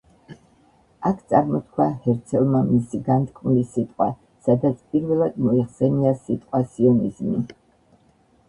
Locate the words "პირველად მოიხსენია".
4.95-6.15